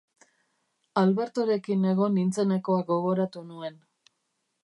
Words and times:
Albertorekin 1.01 1.85
egon 1.91 2.17
nintzenekoa 2.19 2.81
gogoratu 2.89 3.47
nuen. 3.53 3.77